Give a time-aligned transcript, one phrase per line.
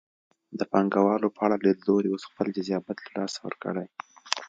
[0.59, 3.87] د پانګوالو په اړه لیدلوري اوس خپل جذابیت له لاسه ورکړی.